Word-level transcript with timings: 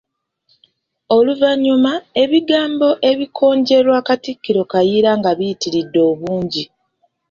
Oluvannyuma, 1.15 1.93
ebigambo 2.23 2.89
ebikonjerwa 3.11 3.99
Katikkiro 4.07 4.63
Kayiira 4.71 5.11
nga 5.19 5.31
biyitiridde 5.37 5.99
obungi. 6.11 6.63